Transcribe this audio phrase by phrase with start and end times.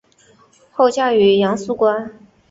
[0.71, 2.11] 后嫁于杨肃观。